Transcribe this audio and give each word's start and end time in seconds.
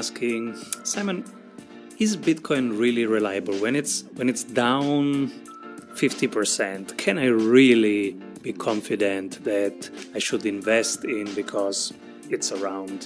asking, 0.00 0.56
Simon, 0.82 1.18
is 1.98 2.16
Bitcoin 2.16 2.66
really 2.84 3.04
reliable 3.04 3.56
when 3.64 3.74
it's 3.80 3.94
when 4.18 4.28
it's 4.32 4.44
down 4.66 5.30
50%? 6.02 6.96
Can 7.04 7.18
I 7.18 7.28
really 7.58 8.02
be 8.46 8.52
confident 8.68 9.30
that 9.52 9.76
I 10.16 10.18
should 10.26 10.44
invest 10.56 10.98
in 11.04 11.26
because 11.42 11.78
it's 12.34 12.50
around 12.50 12.98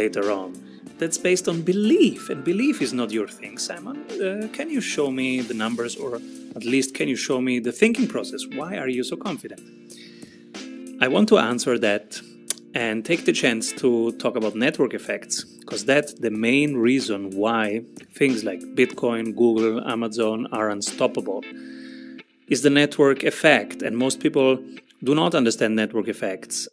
later 0.00 0.24
on? 0.40 0.48
That's 1.00 1.18
based 1.30 1.46
on 1.52 1.56
belief, 1.72 2.20
and 2.30 2.38
belief 2.52 2.76
is 2.86 2.92
not 3.00 3.08
your 3.18 3.28
thing, 3.40 3.54
Simon. 3.58 3.96
Uh, 3.96 4.46
can 4.56 4.68
you 4.76 4.80
show 4.94 5.08
me 5.20 5.28
the 5.50 5.56
numbers, 5.64 5.92
or 5.96 6.10
at 6.58 6.64
least 6.74 6.88
can 6.98 7.06
you 7.12 7.18
show 7.28 7.38
me 7.48 7.54
the 7.68 7.74
thinking 7.82 8.08
process? 8.14 8.42
Why 8.58 8.70
are 8.82 8.90
you 8.96 9.02
so 9.10 9.16
confident? 9.28 9.62
I 11.04 11.08
want 11.14 11.26
to 11.32 11.36
answer 11.52 11.74
that 11.88 12.20
and 12.74 12.96
take 13.10 13.22
the 13.24 13.36
chance 13.42 13.64
to 13.82 14.12
talk 14.22 14.34
about 14.36 14.54
network 14.54 14.94
effects 14.94 15.57
because 15.68 15.84
that's 15.84 16.14
the 16.14 16.30
main 16.30 16.78
reason 16.78 17.28
why 17.28 17.82
things 18.14 18.42
like 18.42 18.58
Bitcoin, 18.74 19.36
Google, 19.36 19.86
Amazon 19.86 20.46
are 20.50 20.70
unstoppable. 20.70 21.44
Is 22.48 22.62
the 22.62 22.70
network 22.70 23.22
effect, 23.22 23.82
and 23.82 23.94
most 23.94 24.18
people 24.18 24.64
do 25.04 25.14
not 25.14 25.34
understand 25.34 25.76
network 25.76 26.08
effects. 26.08 26.68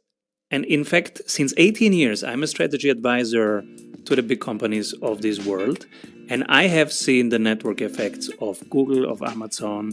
And 0.49 0.63
in 0.63 0.85
fact, 0.85 1.21
since 1.27 1.53
18 1.57 1.91
years, 1.91 2.23
I'm 2.23 2.41
a 2.41 2.47
strategy 2.47 2.87
advisor 2.87 3.65
to 4.05 4.15
the 4.15 4.23
big 4.23 4.39
companies 4.39 4.93
of 5.01 5.21
this 5.21 5.45
world, 5.45 5.85
and 6.29 6.45
I 6.47 6.67
have 6.67 6.93
seen 6.93 7.27
the 7.27 7.39
network 7.39 7.81
effects 7.81 8.29
of 8.39 8.63
Google, 8.69 9.11
of 9.11 9.21
Amazon 9.21 9.91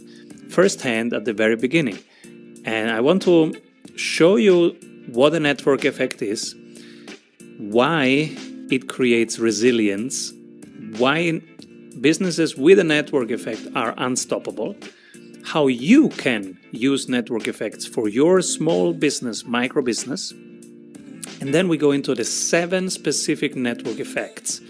firsthand 0.49 1.13
at 1.13 1.25
the 1.25 1.33
very 1.33 1.57
beginning. 1.57 1.99
And 2.65 2.89
I 2.89 3.01
want 3.01 3.23
to 3.23 3.53
show 3.97 4.37
you 4.37 4.77
what 5.09 5.35
a 5.35 5.41
network 5.41 5.85
effect 5.85 6.23
is, 6.23 6.55
why 7.59 8.37
it 8.73 8.89
creates 8.89 9.39
resilience, 9.39 10.33
why 10.97 11.41
businesses 12.01 12.57
with 12.57 12.79
a 12.79 12.85
network 12.85 13.31
effect 13.31 13.61
are 13.75 13.93
unstoppable, 13.99 14.75
how 15.45 15.67
you 15.67 16.09
can 16.09 16.59
use 16.71 17.07
network 17.07 17.47
effects 17.47 17.85
for 17.87 18.09
your 18.09 18.41
small 18.41 18.95
business, 18.95 19.45
micro 19.45 19.83
business, 19.83 20.33
and 21.43 21.53
then 21.53 21.69
we 21.69 21.77
go 21.77 21.91
into 21.91 22.15
the 22.15 22.25
seven 22.25 22.89
specific 22.89 23.55
network 23.55 23.99
effects 23.99 24.63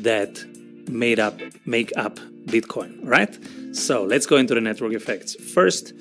that 0.00 0.44
made 0.90 1.18
up 1.18 1.40
make 1.64 1.90
up 1.96 2.18
Bitcoin, 2.46 2.98
right? 3.02 3.38
So 3.72 4.04
let's 4.04 4.26
go 4.26 4.36
into 4.36 4.54
the 4.54 4.60
network 4.60 4.92
effects. 4.92 5.36
First, 5.36 5.94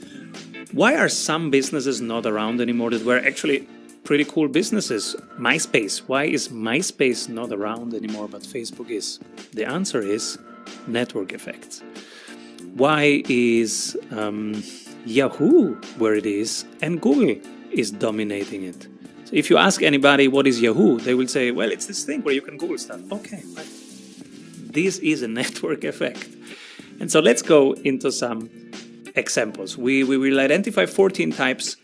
why 0.73 0.95
are 0.95 1.07
some 1.07 1.49
businesses 1.49 2.01
not 2.01 2.25
around 2.25 2.59
anymore 2.59 2.89
that 2.89 3.05
were 3.05 3.19
actually 3.19 3.67
pretty 4.07 4.23
cool 4.23 4.47
businesses? 4.47 5.17
MySpace. 5.37 5.99
Why 6.07 6.23
is 6.23 6.47
MySpace 6.47 7.27
not 7.27 7.51
around 7.51 7.93
anymore 7.93 8.29
but 8.29 8.41
Facebook 8.41 8.89
is? 8.89 9.19
The 9.51 9.65
answer 9.65 10.01
is 10.01 10.39
network 10.87 11.33
effects. 11.33 11.83
Why 12.75 13.21
is 13.27 13.97
um, 14.11 14.63
Yahoo 15.05 15.75
where 15.97 16.15
it 16.15 16.25
is 16.25 16.63
and 16.81 17.01
Google 17.01 17.35
is 17.71 17.91
dominating 17.91 18.63
it? 18.63 18.87
So 19.25 19.31
if 19.33 19.49
you 19.49 19.57
ask 19.57 19.83
anybody 19.83 20.29
what 20.29 20.47
is 20.47 20.61
Yahoo, 20.61 20.99
they 20.99 21.13
will 21.13 21.27
say, 21.27 21.51
well, 21.51 21.69
it's 21.69 21.87
this 21.87 22.05
thing 22.05 22.23
where 22.23 22.33
you 22.33 22.41
can 22.41 22.57
Google 22.57 22.77
stuff. 22.77 23.01
Okay. 23.11 23.43
This 24.71 24.99
is 24.99 25.21
a 25.21 25.27
network 25.41 25.83
effect. 25.83 26.29
And 27.01 27.11
so 27.11 27.19
let's 27.19 27.41
go 27.41 27.73
into 27.73 28.13
some 28.13 28.49
examples. 29.15 29.77
We, 29.77 30.05
we 30.05 30.17
will 30.17 30.39
identify 30.39 30.85
14 30.85 31.33
types 31.33 31.75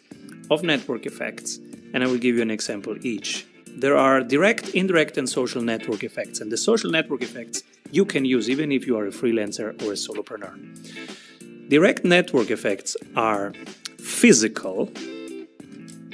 of 0.49 0.63
network 0.63 1.05
effects, 1.05 1.59
and 1.93 2.03
I 2.03 2.07
will 2.07 2.17
give 2.17 2.35
you 2.35 2.41
an 2.41 2.51
example 2.51 2.97
each. 3.05 3.45
There 3.67 3.97
are 3.97 4.21
direct, 4.21 4.69
indirect, 4.69 5.17
and 5.17 5.27
social 5.27 5.61
network 5.61 6.03
effects, 6.03 6.41
and 6.41 6.51
the 6.51 6.57
social 6.57 6.91
network 6.91 7.23
effects 7.23 7.63
you 7.91 8.05
can 8.05 8.25
use 8.25 8.49
even 8.49 8.71
if 8.71 8.85
you 8.87 8.97
are 8.97 9.07
a 9.07 9.11
freelancer 9.11 9.69
or 9.83 9.93
a 9.93 9.95
solopreneur. 9.95 10.53
Direct 11.69 12.03
network 12.03 12.51
effects 12.51 12.95
are 13.15 13.53
physical. 13.97 14.87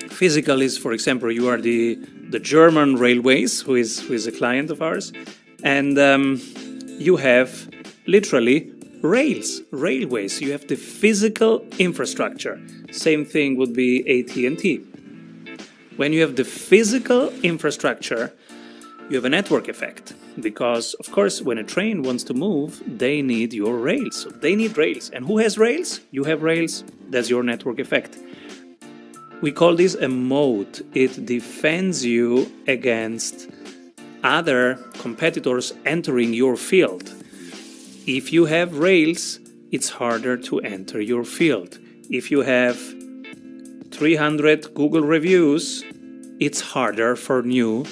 Physical 0.09 0.62
is, 0.62 0.78
for 0.78 0.94
example, 0.94 1.31
you 1.31 1.47
are 1.47 1.57
the, 1.57 1.95
the 2.29 2.39
German 2.39 2.95
railways, 2.95 3.62
who 3.62 3.75
is, 3.75 4.00
who 4.00 4.13
is 4.13 4.28
a 4.28 4.31
client 4.31 4.69
of 4.72 4.81
ours, 4.81 5.12
and 5.63 5.97
um, 5.97 6.41
you 7.00 7.18
have 7.18 7.69
literally 8.07 8.72
rails, 9.01 9.62
railways. 9.72 10.41
You 10.41 10.51
have 10.51 10.68
the 10.68 10.75
physical 10.75 11.66
infrastructure. 11.78 12.59
Same 12.91 13.25
thing 13.25 13.57
would 13.57 13.73
be 13.73 14.00
AT&T. 14.19 14.88
When 15.99 16.13
you 16.13 16.21
have 16.21 16.37
the 16.37 16.45
physical 16.45 17.27
infrastructure, 17.43 18.31
you 19.09 19.17
have 19.17 19.25
a 19.25 19.29
network 19.29 19.67
effect. 19.67 20.13
Because 20.39 20.93
of 20.93 21.11
course 21.11 21.41
when 21.41 21.57
a 21.57 21.63
train 21.65 22.03
wants 22.03 22.23
to 22.29 22.33
move 22.33 22.81
they 22.87 23.21
need 23.21 23.51
your 23.51 23.75
rails. 23.75 24.25
They 24.39 24.55
need 24.55 24.77
rails. 24.77 25.09
And 25.09 25.25
who 25.25 25.39
has 25.39 25.57
rails? 25.57 25.99
You 26.11 26.23
have 26.23 26.41
rails. 26.41 26.85
That's 27.09 27.29
your 27.29 27.43
network 27.43 27.79
effect. 27.79 28.17
We 29.41 29.51
call 29.51 29.75
this 29.75 29.95
a 29.95 30.07
moat. 30.07 30.79
It 30.93 31.25
defends 31.25 32.05
you 32.05 32.49
against 32.65 33.49
other 34.23 34.75
competitors 34.99 35.73
entering 35.85 36.33
your 36.33 36.55
field. 36.55 37.13
If 38.07 38.31
you 38.31 38.45
have 38.45 38.79
rails 38.79 39.41
it's 39.73 39.89
harder 39.89 40.38
to 40.38 40.61
enter 40.61 41.01
your 41.01 41.25
field. 41.25 41.77
If 42.09 42.31
you 42.31 42.39
have 42.43 42.79
300 43.99 44.73
google 44.73 45.01
reviews 45.01 45.83
it's 46.39 46.61
harder 46.61 47.17
for 47.17 47.41
new 47.41 47.85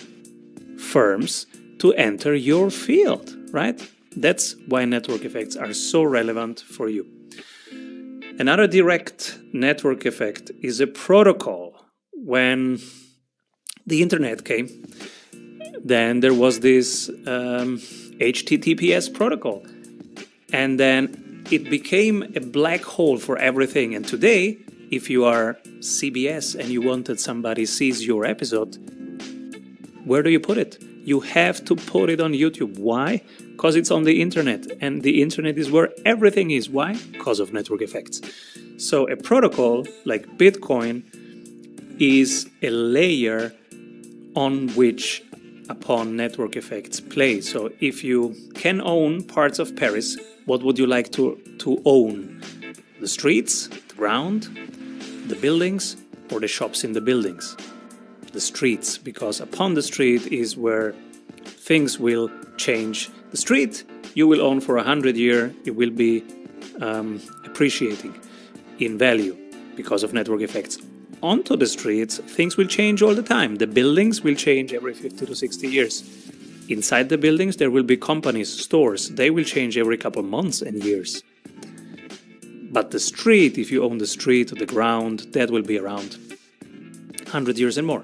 firms 0.78 1.46
to 1.80 1.94
enter 1.94 2.34
your 2.34 2.70
field, 2.70 3.36
right? 3.52 3.80
That's 4.16 4.56
why 4.68 4.86
network 4.86 5.26
effects 5.26 5.56
are 5.56 5.74
so 5.74 6.04
relevant 6.04 6.62
for 6.62 6.88
you. 6.88 7.06
Another 8.40 8.68
direct 8.68 9.38
network 9.54 10.06
effect 10.06 10.52
is 10.62 10.80
a 10.80 10.88
protocol. 10.88 11.76
When 12.14 12.80
the 13.86 14.02
internet 14.02 14.46
came, 14.46 14.70
then 15.84 16.22
there 16.22 16.34
was 16.34 16.62
this 16.62 17.10
um, 17.28 17.80
HTTPS 18.20 19.14
protocol. 19.14 19.66
And 20.54 20.80
then 20.80 21.44
it 21.52 21.70
became 21.70 22.24
a 22.36 22.40
black 22.40 22.82
hole 22.82 23.18
for 23.18 23.38
everything. 23.38 23.94
And 23.94 24.08
today, 24.08 24.58
if 24.90 25.10
you 25.10 25.26
are 25.26 25.58
CBS 25.80 26.56
and 26.56 26.70
you 26.70 26.82
wanted 26.82 27.20
somebody 27.20 27.66
sees 27.66 28.06
your 28.06 28.26
episode, 28.26 28.78
where 30.06 30.24
do 30.24 30.30
you 30.30 30.40
put 30.40 30.58
it? 30.58 30.82
You 31.04 31.20
have 31.22 31.64
to 31.66 31.76
put 31.76 32.10
it 32.10 32.22
on 32.22 32.34
YouTube. 32.34 32.80
Why? 32.80 33.22
Because 33.52 33.76
it's 33.76 33.92
on 33.92 34.04
the 34.04 34.22
internet, 34.22 34.66
and 34.82 35.04
the 35.04 35.22
internet 35.22 35.58
is 35.58 35.72
where 35.72 35.90
everything 36.06 36.52
is. 36.52 36.70
Why? 36.70 36.96
Because 37.12 37.40
of 37.40 37.54
network 37.54 37.82
effects. 37.82 38.22
So, 38.78 39.08
a 39.08 39.18
protocol 39.18 39.86
like 40.06 40.38
Bitcoin 40.38 41.04
is 42.00 42.50
a 42.62 42.70
layer 42.70 43.54
on 44.36 44.70
which 44.70 45.24
upon 45.70 46.16
network 46.16 46.56
effects 46.56 47.00
play. 47.00 47.42
So, 47.42 47.72
if 47.80 48.04
you 48.04 48.36
can 48.54 48.82
own 48.82 49.24
parts 49.24 49.60
of 49.60 49.76
Paris, 49.76 50.18
what 50.46 50.64
would 50.64 50.78
you 50.78 50.88
like 50.88 51.12
to, 51.14 51.36
to 51.60 51.82
own? 51.86 52.42
The 53.02 53.08
streets, 53.08 53.68
the 53.68 53.96
ground, 53.96 54.48
the 55.28 55.36
buildings, 55.36 55.98
or 56.32 56.40
the 56.40 56.48
shops 56.48 56.84
in 56.84 56.94
the 56.94 57.02
buildings? 57.02 57.56
the 58.38 58.42
streets 58.42 59.00
because 59.00 59.40
upon 59.40 59.74
the 59.74 59.82
street 59.82 60.28
is 60.28 60.56
where 60.56 60.94
things 61.70 62.00
will 62.00 62.30
change. 62.58 63.10
The 63.32 63.38
street 63.38 63.84
you 64.14 64.28
will 64.28 64.42
own 64.42 64.62
for 64.62 64.78
a 64.78 64.84
hundred 64.84 65.16
year, 65.16 65.54
it 65.66 65.76
will 65.76 65.90
be 65.90 66.24
um, 66.82 67.22
appreciating 67.46 68.14
in 68.80 68.98
value 68.98 69.36
because 69.76 70.04
of 70.04 70.14
network 70.14 70.42
effects. 70.42 70.78
Onto 71.24 71.56
the 71.56 71.66
streets, 71.66 72.20
things 72.20 72.58
will 72.58 72.68
change 72.68 73.02
all 73.02 73.16
the 73.16 73.24
time. 73.24 73.56
The 73.56 73.66
buildings 73.68 74.22
will 74.22 74.36
change 74.36 74.72
every 74.72 74.94
50 74.94 75.26
to 75.26 75.36
60 75.36 75.68
years. 75.68 76.04
Inside 76.70 77.10
the 77.10 77.18
buildings, 77.18 77.58
there 77.58 77.72
will 77.72 77.84
be 77.84 77.98
companies, 77.98 78.50
stores. 78.50 79.10
They 79.10 79.32
will 79.32 79.44
change 79.44 79.78
every 79.78 79.98
couple 79.98 80.22
months 80.22 80.62
and 80.62 80.84
years. 80.84 81.24
But 82.72 82.92
the 82.92 83.00
street, 83.00 83.58
if 83.58 83.72
you 83.72 83.84
own 83.84 83.98
the 83.98 84.08
street, 84.08 84.52
or 84.52 84.56
the 84.56 84.66
ground, 84.66 85.28
that 85.32 85.50
will 85.50 85.64
be 85.64 85.80
around 85.80 86.18
100 87.24 87.58
years 87.58 87.78
and 87.78 87.88
more 87.88 88.04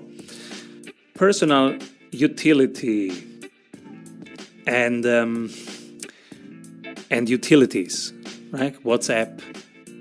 personal 1.13 1.77
utility 2.12 3.12
and 4.65 5.06
um, 5.06 5.50
and 7.10 7.30
utilities, 7.30 8.12
right? 8.51 8.75
WhatsApp, 8.83 9.42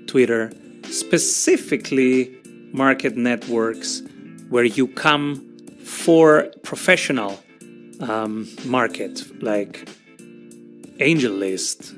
Twitter, 0.07 0.51
specifically 0.89 2.35
market 2.71 3.15
networks 3.15 4.01
where 4.49 4.63
you 4.63 4.87
come 4.87 5.45
for 5.83 6.51
professional 6.63 7.39
um, 7.99 8.47
market 8.65 9.43
like 9.43 9.87
AngelList 10.99 11.93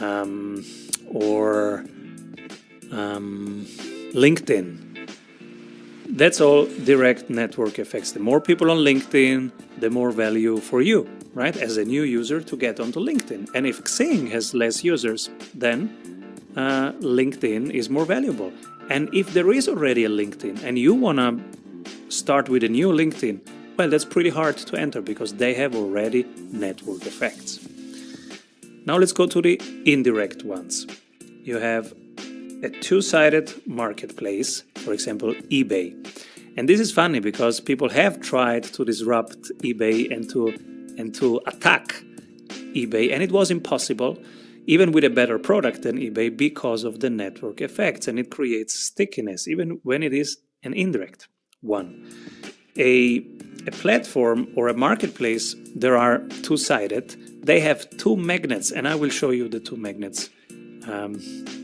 um, 0.00 0.64
or 1.08 1.84
um, 2.92 3.66
LinkedIn 4.12 4.90
that's 6.12 6.40
all 6.40 6.66
direct 6.84 7.30
network 7.30 7.78
effects. 7.78 8.12
The 8.12 8.20
more 8.20 8.40
people 8.40 8.70
on 8.70 8.78
LinkedIn, 8.78 9.52
the 9.78 9.90
more 9.90 10.10
value 10.10 10.58
for 10.58 10.82
you, 10.82 11.08
right? 11.34 11.56
As 11.56 11.76
a 11.76 11.84
new 11.84 12.02
user 12.02 12.40
to 12.40 12.56
get 12.56 12.80
onto 12.80 13.00
LinkedIn. 13.00 13.48
And 13.54 13.66
if 13.66 13.82
Xing 13.84 14.30
has 14.30 14.52
less 14.52 14.82
users, 14.82 15.30
then 15.54 15.88
uh, 16.56 16.92
LinkedIn 17.00 17.70
is 17.70 17.88
more 17.88 18.04
valuable. 18.04 18.52
And 18.90 19.08
if 19.14 19.32
there 19.32 19.52
is 19.52 19.68
already 19.68 20.04
a 20.04 20.08
LinkedIn 20.08 20.64
and 20.64 20.78
you 20.78 20.94
want 20.94 21.18
to 21.18 21.40
start 22.10 22.48
with 22.48 22.64
a 22.64 22.68
new 22.68 22.88
LinkedIn, 22.88 23.40
well, 23.76 23.88
that's 23.88 24.04
pretty 24.04 24.30
hard 24.30 24.56
to 24.56 24.76
enter 24.76 25.00
because 25.00 25.34
they 25.34 25.54
have 25.54 25.74
already 25.74 26.26
network 26.50 27.06
effects. 27.06 27.60
Now 28.84 28.96
let's 28.96 29.12
go 29.12 29.26
to 29.26 29.40
the 29.40 29.60
indirect 29.86 30.42
ones. 30.42 30.86
You 31.44 31.58
have 31.58 31.94
a 32.62 32.70
two 32.70 33.00
sided 33.00 33.52
marketplace, 33.66 34.64
for 34.76 34.92
example, 34.92 35.34
eBay. 35.50 35.94
And 36.56 36.68
this 36.68 36.80
is 36.80 36.92
funny 36.92 37.20
because 37.20 37.60
people 37.60 37.88
have 37.88 38.20
tried 38.20 38.64
to 38.64 38.84
disrupt 38.84 39.50
eBay 39.62 40.12
and 40.14 40.28
to, 40.30 40.48
and 40.98 41.14
to 41.14 41.40
attack 41.46 42.02
eBay, 42.74 43.12
and 43.12 43.22
it 43.22 43.32
was 43.32 43.50
impossible 43.50 44.18
even 44.66 44.92
with 44.92 45.04
a 45.04 45.10
better 45.10 45.38
product 45.38 45.82
than 45.82 45.96
eBay 45.98 46.34
because 46.36 46.84
of 46.84 47.00
the 47.00 47.10
network 47.10 47.60
effects 47.60 48.06
and 48.06 48.18
it 48.18 48.30
creates 48.30 48.78
stickiness 48.78 49.48
even 49.48 49.80
when 49.82 50.02
it 50.02 50.12
is 50.12 50.38
an 50.62 50.74
indirect 50.74 51.28
one. 51.60 52.08
A, 52.78 53.18
a 53.66 53.70
platform 53.72 54.48
or 54.56 54.68
a 54.68 54.74
marketplace, 54.74 55.56
there 55.74 55.96
are 55.96 56.18
two 56.42 56.56
sided. 56.56 57.16
They 57.44 57.60
have 57.60 57.88
two 57.96 58.16
magnets, 58.16 58.70
and 58.70 58.86
I 58.86 58.94
will 58.94 59.10
show 59.10 59.30
you 59.30 59.48
the 59.48 59.60
two 59.60 59.76
magnets 59.76 60.30
um, 60.90 61.14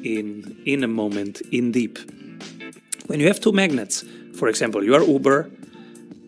in, 0.05 0.57
in 0.65 0.85
a 0.85 0.89
moment 0.89 1.41
in 1.53 1.73
deep. 1.73 1.99
When 3.07 3.21
you 3.21 3.27
have 3.27 3.41
two 3.41 3.53
magnets, 3.53 4.05
for 4.35 4.49
example, 4.49 4.85
you 4.85 4.95
are 4.95 5.03
Uber, 5.03 5.51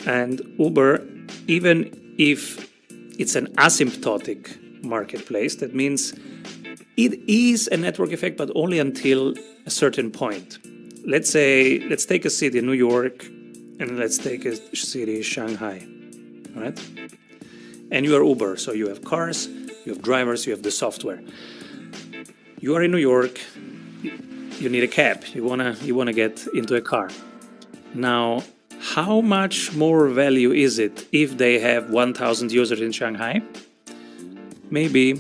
and 0.07 0.41
Uber, 0.59 1.07
even 1.47 2.15
if 2.19 2.69
it's 3.19 3.35
an 3.35 3.49
asymptotic 3.57 4.83
marketplace, 4.83 5.57
that 5.57 5.75
means 5.75 6.15
it 6.97 7.19
is 7.29 7.69
a 7.69 7.77
network 7.77 8.13
effect, 8.13 8.37
but 8.37 8.51
only 8.55 8.79
until 8.79 9.35
a 9.67 9.71
certain 9.71 10.11
point. 10.11 10.59
Let's 11.05 11.31
say, 11.31 11.81
let's 11.89 12.07
take 12.07 12.25
a 12.25 12.31
city, 12.31 12.61
New 12.61 12.73
York, 12.73 13.25
and 13.81 13.99
let's 13.99 14.19
take 14.19 14.45
a 14.45 14.57
city, 14.77 15.23
Shanghai, 15.23 15.87
right? 16.55 16.79
And 17.91 18.05
you 18.05 18.17
are 18.17 18.25
Uber, 18.25 18.57
so 18.57 18.73
you 18.73 18.89
have 18.89 19.05
cars, 19.05 19.47
you 19.85 19.95
have 19.95 20.03
drivers, 20.03 20.47
you 20.47 20.53
have 20.53 20.63
the 20.63 20.71
software. 20.71 21.21
You 22.61 22.75
are 22.75 22.83
in 22.83 22.91
New 22.91 22.99
York, 22.99 23.41
you 24.03 24.69
need 24.69 24.83
a 24.83 24.89
cab, 24.89 25.25
you 25.33 25.45
wanna 25.45 25.77
you 25.81 25.95
wanna 25.95 26.13
get 26.13 26.45
into 26.55 26.75
a 26.75 26.81
car. 26.81 27.09
Now, 27.95 28.43
how 28.81 29.21
much 29.21 29.73
more 29.75 30.09
value 30.09 30.51
is 30.51 30.81
it 30.81 31.07
if 31.13 31.39
they 31.39 31.61
have 31.61 31.91
1,000 31.91 32.51
users 32.51 32.81
in 32.81 32.91
Shanghai? 32.91 33.43
Maybe 34.71 35.15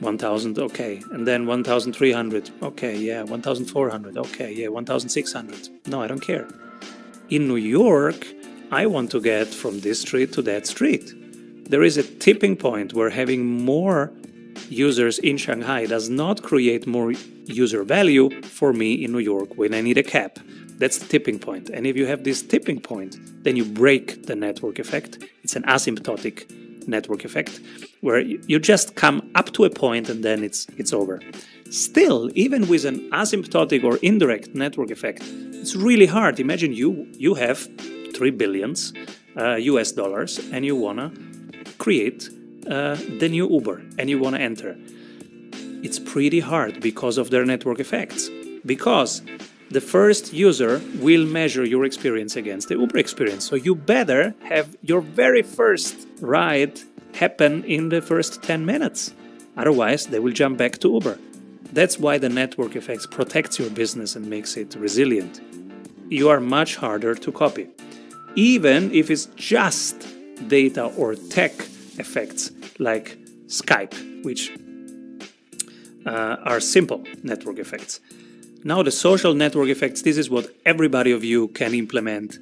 1000 0.00 0.58
okay. 0.58 1.00
And 1.12 1.24
then 1.26 1.46
1300 1.46 2.50
okay 2.62 2.96
yeah. 2.96 3.22
1400 3.22 4.18
okay 4.18 4.52
yeah. 4.52 4.68
1600 4.68 5.68
no 5.86 6.02
i 6.02 6.08
don't 6.08 6.20
care. 6.20 6.48
In 7.30 7.46
new 7.46 7.56
york 7.56 8.26
i 8.72 8.86
want 8.86 9.10
to 9.12 9.20
get 9.20 9.46
from 9.46 9.80
this 9.80 10.00
street 10.00 10.32
to 10.32 10.42
that 10.42 10.66
street. 10.66 11.14
There 11.70 11.84
is 11.84 11.96
a 11.96 12.02
tipping 12.02 12.56
point 12.56 12.92
where 12.92 13.10
having 13.10 13.64
more 13.64 14.12
users 14.72 15.18
in 15.18 15.36
shanghai 15.36 15.86
does 15.86 16.08
not 16.08 16.42
create 16.42 16.86
more 16.86 17.12
user 17.46 17.82
value 17.84 18.30
for 18.42 18.72
me 18.72 19.04
in 19.04 19.12
new 19.12 19.18
york 19.18 19.56
when 19.56 19.74
i 19.74 19.80
need 19.80 19.98
a 19.98 20.02
cab 20.02 20.32
that's 20.78 20.98
the 20.98 21.06
tipping 21.06 21.38
point. 21.38 21.68
and 21.70 21.86
if 21.86 21.96
you 21.96 22.06
have 22.06 22.24
this 22.24 22.42
tipping 22.42 22.80
point 22.80 23.16
then 23.44 23.56
you 23.56 23.64
break 23.64 24.26
the 24.26 24.34
network 24.34 24.78
effect 24.78 25.18
it's 25.42 25.56
an 25.56 25.62
asymptotic 25.64 26.36
network 26.88 27.24
effect, 27.24 27.60
where 28.00 28.20
you 28.20 28.58
just 28.58 28.94
come 28.94 29.30
up 29.34 29.52
to 29.52 29.64
a 29.64 29.70
point 29.70 30.08
and 30.08 30.24
then 30.24 30.42
it's 30.44 30.66
it's 30.76 30.92
over. 30.92 31.20
Still, 31.70 32.30
even 32.34 32.68
with 32.68 32.84
an 32.84 33.10
asymptotic 33.10 33.84
or 33.84 33.96
indirect 34.02 34.54
network 34.54 34.90
effect, 34.90 35.22
it's 35.52 35.74
really 35.74 36.06
hard. 36.06 36.40
Imagine 36.40 36.72
you 36.72 37.06
you 37.18 37.34
have 37.34 37.68
three 38.14 38.30
billions 38.30 38.92
uh, 39.36 39.54
US 39.54 39.92
dollars 39.92 40.38
and 40.52 40.64
you 40.64 40.76
wanna 40.76 41.12
create 41.78 42.28
uh, 42.66 42.96
the 43.18 43.28
new 43.28 43.48
Uber 43.48 43.82
and 43.98 44.08
you 44.08 44.18
wanna 44.18 44.38
enter. 44.38 44.76
It's 45.82 45.98
pretty 45.98 46.40
hard 46.40 46.80
because 46.80 47.18
of 47.18 47.30
their 47.30 47.44
network 47.44 47.80
effects. 47.80 48.30
Because 48.64 49.22
the 49.70 49.80
first 49.80 50.32
user 50.32 50.80
will 51.00 51.26
measure 51.26 51.64
your 51.64 51.84
experience 51.84 52.36
against 52.36 52.68
the 52.68 52.76
Uber 52.76 52.98
experience. 52.98 53.44
So 53.44 53.56
you 53.56 53.74
better 53.74 54.34
have 54.44 54.76
your 54.82 55.00
very 55.00 55.42
first 55.42 56.06
ride 56.20 56.78
happen 57.14 57.64
in 57.64 57.88
the 57.88 58.00
first 58.00 58.42
10 58.42 58.64
minutes. 58.64 59.14
Otherwise, 59.56 60.06
they 60.06 60.18
will 60.18 60.32
jump 60.32 60.58
back 60.58 60.78
to 60.78 60.92
Uber. 60.92 61.18
That's 61.72 61.98
why 61.98 62.18
the 62.18 62.28
network 62.28 62.76
effects 62.76 63.06
protects 63.06 63.58
your 63.58 63.70
business 63.70 64.14
and 64.14 64.28
makes 64.28 64.56
it 64.56 64.74
resilient. 64.74 65.40
You 66.10 66.28
are 66.28 66.40
much 66.40 66.76
harder 66.76 67.14
to 67.14 67.32
copy. 67.32 67.68
Even 68.34 68.92
if 68.92 69.10
it's 69.10 69.26
just 69.36 70.06
data 70.48 70.84
or 70.98 71.14
tech 71.14 71.52
effects 71.98 72.50
like 72.78 73.18
Skype, 73.46 74.24
which 74.24 74.52
uh, 76.06 76.36
are 76.44 76.60
simple 76.60 77.04
network 77.22 77.58
effects. 77.58 78.00
Now, 78.64 78.82
the 78.82 78.90
social 78.90 79.34
network 79.34 79.68
effects, 79.68 80.02
this 80.02 80.16
is 80.16 80.30
what 80.30 80.54
everybody 80.64 81.10
of 81.10 81.24
you 81.24 81.48
can 81.48 81.74
implement. 81.74 82.38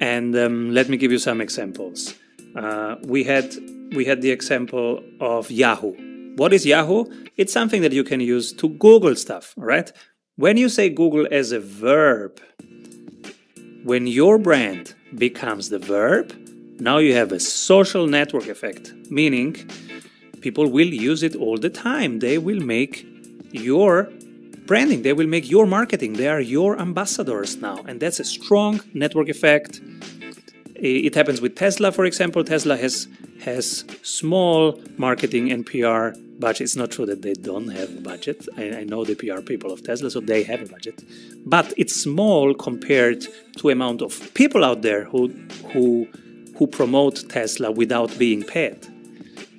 And 0.00 0.36
um, 0.36 0.72
let 0.72 0.88
me 0.88 0.96
give 0.96 1.10
you 1.10 1.18
some 1.18 1.40
examples. 1.40 2.14
Uh, 2.54 2.96
we 3.02 3.24
had 3.24 3.54
we 3.94 4.04
had 4.04 4.20
the 4.20 4.30
example 4.30 5.02
of 5.20 5.50
Yahoo. 5.50 5.94
What 6.36 6.52
is 6.52 6.66
Yahoo? 6.66 7.04
It's 7.36 7.52
something 7.52 7.82
that 7.82 7.92
you 7.92 8.04
can 8.04 8.20
use 8.20 8.52
to 8.54 8.68
Google 8.68 9.14
stuff, 9.14 9.54
right? 9.56 9.90
When 10.36 10.58
you 10.58 10.68
say 10.68 10.90
Google 10.90 11.26
as 11.30 11.52
a 11.52 11.60
verb, 11.60 12.40
when 13.84 14.06
your 14.06 14.36
brand 14.36 14.94
becomes 15.14 15.70
the 15.70 15.78
verb, 15.78 16.34
now 16.78 16.98
you 16.98 17.14
have 17.14 17.32
a 17.32 17.40
social 17.40 18.06
network 18.06 18.48
effect, 18.48 18.92
meaning 19.10 19.56
people 20.40 20.70
will 20.70 20.88
use 20.88 21.22
it 21.22 21.34
all 21.36 21.56
the 21.56 21.70
time. 21.70 22.18
They 22.18 22.38
will 22.38 22.60
make 22.60 23.06
your 23.52 24.10
branding, 24.66 25.02
they 25.02 25.12
will 25.12 25.26
make 25.26 25.48
your 25.48 25.66
marketing. 25.66 26.14
They 26.14 26.28
are 26.28 26.40
your 26.40 26.78
ambassadors 26.78 27.56
now. 27.56 27.78
And 27.86 28.00
that's 28.00 28.20
a 28.20 28.24
strong 28.24 28.80
network 28.92 29.28
effect. 29.28 29.80
It 30.74 31.14
happens 31.14 31.40
with 31.40 31.56
Tesla, 31.56 31.90
for 31.92 32.04
example. 32.04 32.44
Tesla 32.44 32.76
has 32.76 33.08
has 33.40 33.84
small 34.02 34.80
marketing 34.96 35.52
and 35.52 35.64
PR 35.64 36.08
budget. 36.38 36.62
It's 36.62 36.76
not 36.76 36.90
true 36.90 37.06
that 37.06 37.22
they 37.22 37.34
don't 37.34 37.68
have 37.68 37.90
a 37.96 38.00
budget. 38.00 38.48
I, 38.56 38.78
I, 38.80 38.84
know 38.84 39.04
the 39.04 39.14
PR 39.14 39.40
people 39.40 39.72
of 39.72 39.84
Tesla, 39.84 40.10
so 40.10 40.20
they 40.20 40.42
have 40.42 40.62
a 40.62 40.66
budget, 40.66 41.02
but 41.46 41.72
it's 41.76 41.94
small 41.94 42.54
compared 42.54 43.26
to 43.58 43.70
amount 43.70 44.02
of 44.02 44.34
people 44.34 44.64
out 44.64 44.82
there 44.82 45.04
who 45.04 45.28
who 45.72 46.08
who 46.56 46.66
promote 46.66 47.28
Tesla 47.28 47.70
without 47.70 48.18
being 48.18 48.42
paid. 48.42 48.86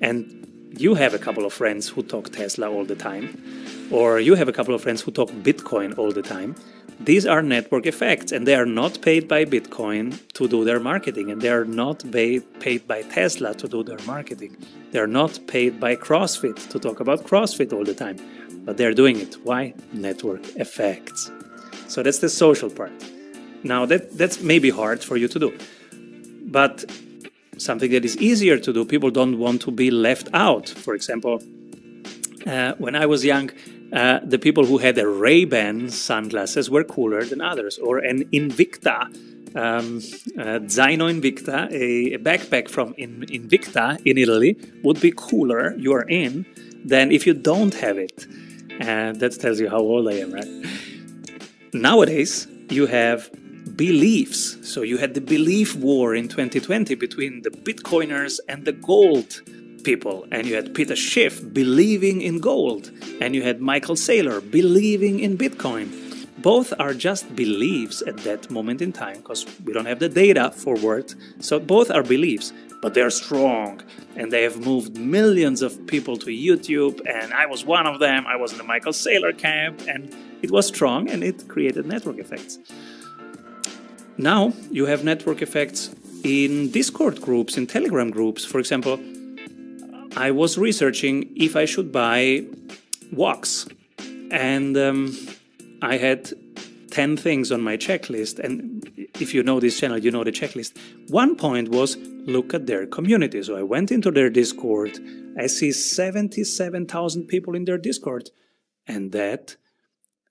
And 0.00 0.34
you 0.76 0.94
have 0.94 1.14
a 1.14 1.18
couple 1.18 1.44
of 1.44 1.52
friends 1.52 1.88
who 1.88 2.02
talk 2.02 2.32
Tesla 2.32 2.70
all 2.70 2.84
the 2.84 2.96
time 2.96 3.42
or 3.90 4.20
you 4.20 4.34
have 4.34 4.48
a 4.48 4.52
couple 4.52 4.74
of 4.74 4.82
friends 4.82 5.00
who 5.02 5.10
talk 5.10 5.30
Bitcoin 5.30 5.96
all 5.98 6.12
the 6.12 6.22
time. 6.22 6.54
These 7.00 7.26
are 7.26 7.42
network 7.42 7.86
effects, 7.86 8.32
and 8.32 8.46
they 8.46 8.56
are 8.56 8.66
not 8.66 9.00
paid 9.02 9.28
by 9.28 9.44
Bitcoin 9.44 10.18
to 10.32 10.48
do 10.48 10.64
their 10.64 10.80
marketing, 10.80 11.30
and 11.30 11.40
they 11.40 11.48
are 11.48 11.64
not 11.64 12.04
paid, 12.10 12.42
by 12.88 13.02
Tesla 13.02 13.54
to 13.54 13.68
do 13.68 13.84
their 13.84 14.00
marketing. 14.04 14.56
They 14.90 14.98
are 14.98 15.06
not 15.06 15.38
paid 15.46 15.78
by 15.78 15.94
CrossFit 15.94 16.68
to 16.70 16.78
talk 16.80 16.98
about 16.98 17.24
CrossFit 17.24 17.72
all 17.72 17.84
the 17.84 17.94
time, 17.94 18.16
but 18.64 18.76
they're 18.76 18.94
doing 18.94 19.20
it. 19.20 19.36
Why? 19.44 19.74
Network 19.92 20.44
effects. 20.56 21.30
So 21.86 22.02
that's 22.02 22.18
the 22.18 22.28
social 22.28 22.68
part. 22.68 22.92
Now, 23.62 23.86
that, 23.86 24.18
that's 24.18 24.42
maybe 24.42 24.70
hard 24.70 25.02
for 25.02 25.16
you 25.16 25.28
to 25.28 25.38
do, 25.38 25.56
but 26.50 26.84
something 27.58 27.90
that 27.90 28.04
is 28.04 28.16
easier 28.18 28.58
to 28.58 28.72
do, 28.72 28.84
people 28.84 29.10
don't 29.10 29.38
want 29.38 29.62
to 29.62 29.70
be 29.70 29.90
left 29.90 30.28
out. 30.32 30.68
For 30.68 30.94
example, 30.94 31.42
uh, 32.46 32.74
when 32.78 32.94
I 32.96 33.06
was 33.06 33.24
young, 33.24 33.50
uh, 33.92 34.20
the 34.22 34.38
people 34.38 34.64
who 34.64 34.78
had 34.78 34.98
a 34.98 35.06
Ray-Ban 35.06 35.90
sunglasses 35.90 36.70
were 36.70 36.84
cooler 36.84 37.24
than 37.24 37.40
others, 37.40 37.78
or 37.78 37.98
an 37.98 38.24
Invicta, 38.32 39.06
um, 39.56 39.96
uh, 40.38 40.60
Zaino 40.66 41.08
Invicta, 41.10 41.70
a, 41.72 42.14
a, 42.14 42.18
backpack 42.18 42.68
from 42.68 42.94
in, 42.98 43.24
Invicta 43.28 43.98
in 44.04 44.18
Italy, 44.18 44.56
would 44.82 45.00
be 45.00 45.12
cooler, 45.16 45.74
you 45.76 45.92
are 45.94 46.06
in, 46.08 46.44
than 46.84 47.10
if 47.10 47.26
you 47.26 47.34
don't 47.34 47.74
have 47.74 47.98
it. 47.98 48.26
And 48.80 49.18
that 49.20 49.40
tells 49.40 49.58
you 49.58 49.68
how 49.68 49.78
old 49.78 50.08
I 50.08 50.14
am, 50.14 50.32
right? 50.32 50.66
Nowadays, 51.72 52.46
you 52.70 52.86
have 52.86 53.30
beliefs. 53.78 54.58
So 54.62 54.82
you 54.82 54.98
had 54.98 55.14
the 55.14 55.20
belief 55.20 55.76
war 55.76 56.14
in 56.14 56.28
2020 56.28 56.96
between 56.96 57.42
the 57.42 57.50
Bitcoiners 57.50 58.40
and 58.48 58.64
the 58.64 58.72
gold 58.72 59.40
people, 59.84 60.26
and 60.32 60.46
you 60.46 60.56
had 60.56 60.74
Peter 60.74 60.96
Schiff 60.96 61.40
believing 61.54 62.20
in 62.20 62.40
gold, 62.40 62.90
and 63.20 63.34
you 63.34 63.42
had 63.42 63.60
Michael 63.60 63.94
Saylor 63.94 64.38
believing 64.50 65.20
in 65.20 65.38
Bitcoin. 65.38 65.88
Both 66.42 66.74
are 66.78 66.92
just 66.92 67.34
beliefs 67.34 68.02
at 68.06 68.18
that 68.18 68.50
moment 68.50 68.82
in 68.82 68.92
time 68.92 69.18
because 69.18 69.46
we 69.64 69.72
don't 69.72 69.86
have 69.86 70.00
the 70.00 70.08
data 70.08 70.50
for 70.50 70.76
forward. 70.76 71.14
So 71.40 71.58
both 71.58 71.90
are 71.90 72.02
beliefs. 72.02 72.52
but 72.80 72.94
they're 72.94 73.10
strong 73.10 73.82
and 74.16 74.32
they 74.32 74.42
have 74.42 74.58
moved 74.64 74.96
millions 74.96 75.62
of 75.62 75.86
people 75.86 76.16
to 76.16 76.26
YouTube. 76.26 77.00
And 77.06 77.32
I 77.32 77.46
was 77.46 77.64
one 77.64 77.86
of 77.86 77.98
them. 77.98 78.26
I 78.26 78.36
was 78.36 78.52
in 78.52 78.58
the 78.58 78.64
Michael 78.64 78.92
Saylor 78.92 79.36
camp, 79.36 79.82
and 79.88 80.14
it 80.42 80.50
was 80.50 80.66
strong 80.66 81.08
and 81.10 81.22
it 81.22 81.48
created 81.48 81.86
network 81.86 82.18
effects. 82.18 82.58
Now 84.18 84.52
you 84.70 84.86
have 84.86 85.04
network 85.04 85.42
effects 85.42 85.94
in 86.24 86.70
Discord 86.72 87.20
groups, 87.20 87.56
in 87.56 87.68
Telegram 87.68 88.10
groups. 88.10 88.44
For 88.44 88.58
example, 88.58 88.98
I 90.16 90.32
was 90.32 90.58
researching 90.58 91.32
if 91.36 91.54
I 91.54 91.64
should 91.64 91.92
buy 91.92 92.44
Wox, 93.12 93.68
and 94.32 94.76
um, 94.76 95.16
I 95.82 95.96
had 95.98 96.32
10 96.90 97.16
things 97.16 97.52
on 97.52 97.60
my 97.60 97.76
checklist. 97.76 98.40
And 98.40 98.90
if 99.20 99.32
you 99.32 99.44
know 99.44 99.60
this 99.60 99.78
channel, 99.78 99.98
you 99.98 100.10
know 100.10 100.24
the 100.24 100.32
checklist. 100.32 100.76
One 101.10 101.36
point 101.36 101.68
was 101.68 101.96
look 101.96 102.52
at 102.54 102.66
their 102.66 102.86
community. 102.86 103.40
So 103.44 103.56
I 103.56 103.62
went 103.62 103.92
into 103.92 104.10
their 104.10 104.30
Discord. 104.30 104.98
I 105.38 105.46
see 105.46 105.70
77,000 105.70 107.26
people 107.26 107.54
in 107.54 107.64
their 107.66 107.78
Discord. 107.78 108.30
And 108.88 109.12
that 109.12 109.56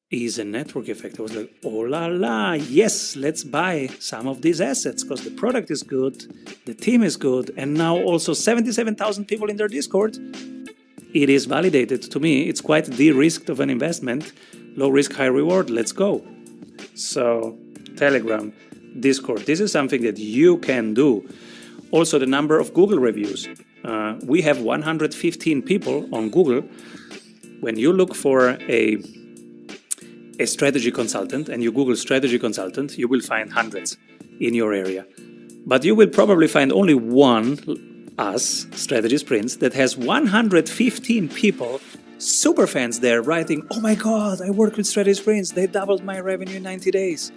is 0.09 0.39
a 0.39 0.43
network 0.45 0.87
effect. 0.87 1.19
I 1.19 1.21
was 1.21 1.35
like, 1.35 1.53
oh 1.65 1.79
la 1.79 2.05
la, 2.05 2.53
yes, 2.53 3.17
let's 3.17 3.43
buy 3.43 3.89
some 3.99 4.27
of 4.27 4.41
these 4.41 4.61
assets 4.61 5.03
because 5.03 5.23
the 5.23 5.31
product 5.31 5.69
is 5.69 5.83
good, 5.83 6.33
the 6.65 6.73
team 6.73 7.03
is 7.03 7.17
good, 7.17 7.51
and 7.57 7.73
now 7.73 7.97
also 7.97 8.33
77,000 8.33 9.25
people 9.25 9.49
in 9.49 9.57
their 9.57 9.67
Discord. 9.67 10.17
It 11.13 11.29
is 11.29 11.45
validated 11.45 12.03
to 12.03 12.19
me. 12.19 12.47
It's 12.47 12.61
quite 12.61 12.85
de 12.85 13.11
risked 13.11 13.49
of 13.49 13.59
an 13.59 13.69
investment. 13.69 14.31
Low 14.77 14.89
risk, 14.89 15.13
high 15.13 15.25
reward. 15.25 15.69
Let's 15.69 15.91
go. 15.91 16.25
So, 16.95 17.57
Telegram, 17.97 18.53
Discord, 18.99 19.39
this 19.39 19.59
is 19.59 19.71
something 19.71 20.03
that 20.03 20.17
you 20.17 20.57
can 20.59 20.93
do. 20.93 21.27
Also, 21.91 22.19
the 22.19 22.25
number 22.25 22.59
of 22.59 22.73
Google 22.73 22.99
reviews. 22.99 23.47
Uh, 23.83 24.15
we 24.23 24.41
have 24.41 24.61
115 24.61 25.61
people 25.63 26.07
on 26.15 26.29
Google. 26.29 26.61
When 27.61 27.77
you 27.77 27.91
look 27.91 28.13
for 28.13 28.57
a 28.69 28.97
a 30.39 30.45
strategy 30.45 30.91
consultant 30.91 31.49
and 31.49 31.63
you 31.63 31.71
Google 31.71 31.95
strategy 31.95 32.39
consultant, 32.39 32.97
you 32.97 33.07
will 33.07 33.21
find 33.21 33.51
hundreds 33.51 33.97
in 34.39 34.53
your 34.53 34.73
area. 34.73 35.05
But 35.65 35.83
you 35.83 35.95
will 35.95 36.07
probably 36.07 36.47
find 36.47 36.71
only 36.71 36.93
one, 36.93 38.13
us, 38.17 38.67
Strategy 38.73 39.17
Sprints, 39.17 39.57
that 39.57 39.73
has 39.73 39.97
115 39.97 41.29
people, 41.29 41.81
super 42.19 42.67
fans 42.67 42.99
there, 42.99 43.21
writing, 43.21 43.67
Oh 43.71 43.79
my 43.79 43.95
god, 43.95 44.41
I 44.41 44.49
work 44.49 44.77
with 44.77 44.87
Strategy 44.87 45.15
Sprints, 45.15 45.51
they 45.51 45.67
doubled 45.67 46.03
my 46.03 46.19
revenue 46.19 46.57
in 46.57 46.63
90 46.63 46.91
days. 46.91 47.31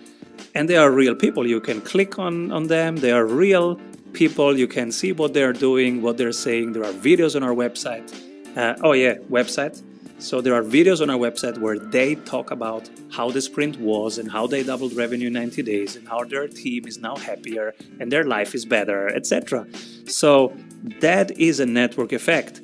And 0.54 0.69
they 0.69 0.76
are 0.76 0.90
real 0.90 1.14
people. 1.14 1.47
You 1.47 1.61
can 1.61 1.80
click 1.80 2.19
on, 2.19 2.50
on 2.50 2.69
them, 2.69 2.97
they 2.97 3.12
are 3.12 3.26
real 3.26 3.80
people. 4.12 4.59
You 4.59 4.66
can 4.66 4.90
see 4.90 5.12
what 5.12 5.35
they're 5.35 5.52
doing, 5.52 6.02
what 6.02 6.16
they're 6.16 6.33
saying. 6.33 6.73
There 6.73 6.85
are 6.85 6.92
videos 6.92 7.37
on 7.37 7.42
our 7.42 7.54
website. 7.54 8.12
Uh, 8.57 8.75
oh, 8.83 8.92
yeah, 8.92 9.14
website 9.30 9.83
so 10.21 10.41
there 10.41 10.55
are 10.55 10.62
videos 10.62 11.00
on 11.00 11.09
our 11.09 11.17
website 11.17 11.59
where 11.59 11.79
they 11.79 12.15
talk 12.15 12.50
about 12.50 12.89
how 13.11 13.31
the 13.31 13.41
sprint 13.41 13.81
was 13.81 14.19
and 14.19 14.31
how 14.31 14.47
they 14.47 14.62
doubled 14.62 14.93
revenue 14.93 15.29
in 15.29 15.33
90 15.33 15.62
days 15.62 15.97
and 15.97 16.07
how 16.07 16.23
their 16.25 16.47
team 16.47 16.87
is 16.87 16.99
now 16.99 17.17
happier 17.17 17.75
and 17.99 18.12
their 18.12 18.25
life 18.25 18.55
is 18.55 18.67
better, 18.67 19.09
etc. 19.09 19.67
So 20.07 20.55
that 21.00 21.31
is 21.39 21.59
a 21.59 21.67
network 21.67 22.12
effect. 22.12 22.61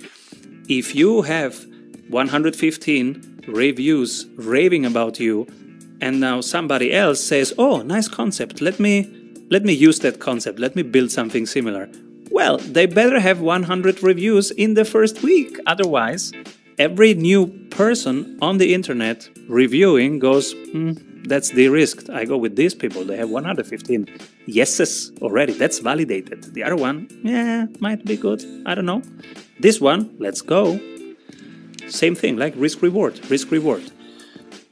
If 0.68 0.94
you 0.94 1.22
have 1.22 1.64
115 2.10 3.42
reviews 3.48 4.26
raving 4.36 4.84
about 4.84 5.18
you 5.18 5.46
and 6.00 6.20
now 6.20 6.42
somebody 6.42 6.92
else 6.92 7.20
says, 7.20 7.54
"Oh, 7.56 7.82
nice 7.82 8.08
concept. 8.08 8.60
Let 8.60 8.78
me 8.78 9.08
let 9.48 9.64
me 9.64 9.72
use 9.72 10.00
that 10.00 10.18
concept. 10.18 10.58
Let 10.58 10.76
me 10.76 10.82
build 10.82 11.10
something 11.10 11.46
similar." 11.46 11.88
Well, 12.30 12.58
they 12.58 12.86
better 12.86 13.18
have 13.20 13.40
100 13.40 14.02
reviews 14.02 14.50
in 14.50 14.74
the 14.74 14.84
first 14.84 15.22
week. 15.22 15.58
Otherwise, 15.66 16.32
every 16.78 17.14
new 17.14 17.46
person 17.70 18.38
on 18.42 18.58
the 18.58 18.74
internet 18.74 19.28
reviewing 19.48 20.18
goes, 20.18 20.54
mm, 20.54 21.28
that's 21.28 21.50
de-risked. 21.50 22.10
I 22.10 22.24
go 22.24 22.36
with 22.36 22.56
these 22.56 22.74
people. 22.74 23.04
They 23.04 23.16
have 23.16 23.30
115 23.30 24.06
yeses 24.46 25.12
already. 25.22 25.52
That's 25.54 25.78
validated. 25.80 26.54
The 26.54 26.62
other 26.62 26.76
one, 26.76 27.08
yeah, 27.24 27.66
might 27.80 28.04
be 28.04 28.16
good. 28.16 28.44
I 28.66 28.74
don't 28.74 28.86
know. 28.86 29.02
This 29.58 29.80
one, 29.80 30.14
let's 30.18 30.40
go. 30.40 30.78
Same 31.88 32.14
thing, 32.14 32.36
like 32.36 32.54
risk 32.56 32.82
reward, 32.82 33.18
risk 33.30 33.50
reward. 33.50 33.82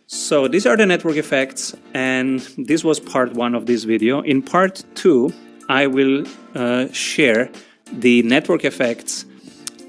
So 0.07 0.47
these 0.47 0.67
are 0.67 0.77
the 0.77 0.87
network 0.87 1.17
effects, 1.17 1.75
and 1.95 2.41
this 2.59 2.85
was 2.85 3.01
part 3.01 3.33
one 3.33 3.55
of 3.55 3.67
this 3.67 3.85
video. 3.85 4.21
In 4.21 4.43
part 4.43 4.85
two, 4.95 5.33
I 5.69 5.87
will 5.87 6.25
uh, 6.55 6.89
share 6.93 7.51
the 7.91 8.23
network 8.23 8.65
effects 8.65 9.25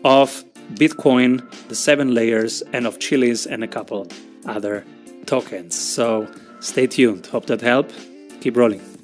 of 0.04 0.45
Bitcoin, 0.74 1.42
the 1.68 1.76
seven 1.76 2.14
layers, 2.14 2.62
and 2.74 2.86
of 2.88 3.00
Chiliz 3.00 3.46
and 3.46 3.64
a 3.64 3.68
couple 3.68 4.08
other 4.46 4.84
tokens. 5.26 5.76
So 5.80 6.28
stay 6.60 6.88
tuned. 6.88 7.28
Hope 7.28 7.46
that 7.48 7.62
helped. 7.62 7.94
Keep 8.42 8.58
rolling. 8.58 8.95